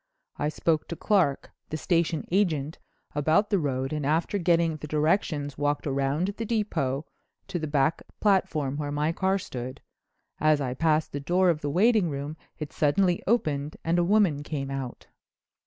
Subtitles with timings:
[0.37, 2.79] I spoke to Clark, the station agent,
[3.13, 7.05] about the road, and, after getting the directions, walked round the depot
[7.49, 9.79] to the back platform, where my car stood.
[10.39, 14.41] As I passed the door of the waiting room it suddenly opened and a woman
[14.41, 15.05] came out."